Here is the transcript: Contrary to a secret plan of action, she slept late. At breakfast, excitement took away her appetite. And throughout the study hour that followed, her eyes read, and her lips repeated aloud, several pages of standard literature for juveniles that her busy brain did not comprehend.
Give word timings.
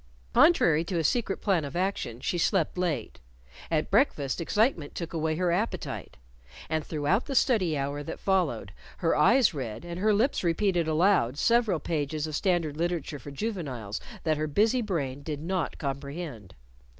Contrary 0.33 0.83
to 0.83 0.97
a 0.97 1.03
secret 1.03 1.41
plan 1.41 1.63
of 1.63 1.75
action, 1.75 2.19
she 2.19 2.39
slept 2.39 2.75
late. 2.75 3.19
At 3.69 3.91
breakfast, 3.91 4.41
excitement 4.41 4.95
took 4.95 5.13
away 5.13 5.35
her 5.35 5.51
appetite. 5.51 6.17
And 6.71 6.83
throughout 6.83 7.27
the 7.27 7.35
study 7.35 7.77
hour 7.77 8.01
that 8.01 8.19
followed, 8.19 8.73
her 8.97 9.15
eyes 9.15 9.53
read, 9.53 9.85
and 9.85 9.99
her 9.99 10.11
lips 10.11 10.43
repeated 10.43 10.87
aloud, 10.87 11.37
several 11.37 11.79
pages 11.79 12.25
of 12.25 12.35
standard 12.35 12.77
literature 12.77 13.19
for 13.19 13.29
juveniles 13.29 14.01
that 14.23 14.37
her 14.37 14.47
busy 14.47 14.81
brain 14.81 15.21
did 15.21 15.43
not 15.43 15.77
comprehend. 15.77 16.55